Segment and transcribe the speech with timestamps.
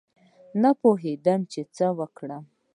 [0.61, 2.43] نه پوهېدم چې څه وکړم.